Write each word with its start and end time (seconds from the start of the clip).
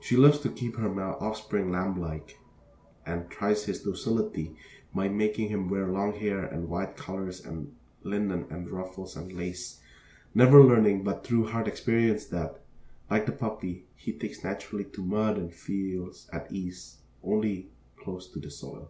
She 0.00 0.16
loves 0.16 0.38
to 0.42 0.48
keep 0.48 0.76
her 0.76 0.88
male 0.88 1.16
offspring 1.18 1.72
lamblike, 1.72 2.38
and 3.04 3.28
tries 3.28 3.64
his 3.64 3.82
docility 3.82 4.54
by 4.94 5.08
making 5.08 5.48
him 5.48 5.68
wear 5.68 5.88
long 5.88 6.12
hair 6.12 6.44
and 6.46 6.68
wide 6.68 6.96
collars 6.96 7.44
and 7.44 7.74
linen 8.04 8.46
and 8.48 8.70
ruffles 8.70 9.16
and 9.16 9.32
lace, 9.32 9.80
never 10.36 10.62
learning 10.62 11.02
but 11.02 11.24
through 11.24 11.46
hard 11.48 11.66
experience 11.66 12.26
that, 12.26 12.60
like 13.10 13.26
the 13.26 13.32
puppy, 13.32 13.86
he 13.96 14.12
takes 14.12 14.44
naturally 14.44 14.84
to 14.84 15.02
mud 15.04 15.36
and 15.36 15.52
feels 15.52 16.30
at 16.32 16.52
ease 16.52 16.98
only 17.24 17.72
close 17.96 18.28
to 18.28 18.38
the 18.38 18.52
soil. 18.52 18.88